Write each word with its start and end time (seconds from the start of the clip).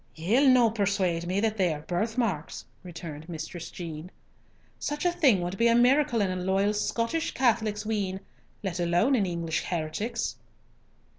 "Ye'll 0.15 0.47
no 0.49 0.71
persuade 0.71 1.27
me 1.27 1.39
that 1.41 1.57
they 1.57 1.71
are 1.71 1.81
birth 1.81 2.17
marks," 2.17 2.65
returned 2.81 3.29
Mistress 3.29 3.69
Jean. 3.69 4.09
"Such 4.79 5.05
a 5.05 5.11
thing 5.11 5.41
would 5.41 5.59
be 5.59 5.67
a 5.67 5.75
miracle 5.75 6.21
in 6.21 6.31
a 6.31 6.35
loyal 6.41 6.73
Scottish 6.73 7.35
Catholic's 7.35 7.85
wean, 7.85 8.19
let 8.63 8.79
alone 8.79 9.13
an 9.13 9.27
English 9.27 9.61
heretic's." 9.61 10.37